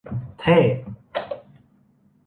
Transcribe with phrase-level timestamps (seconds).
[0.37, 0.57] เท่